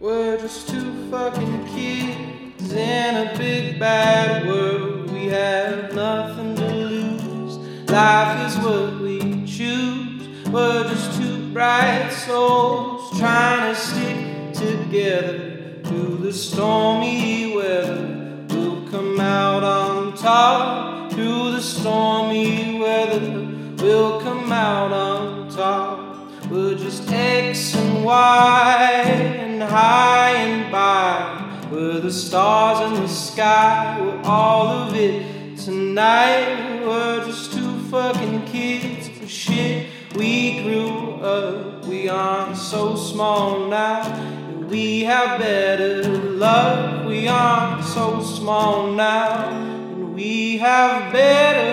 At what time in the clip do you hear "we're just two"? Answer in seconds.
0.00-1.10, 10.50-11.52, 36.84-37.78